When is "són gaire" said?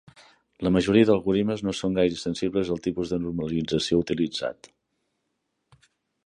1.79-2.17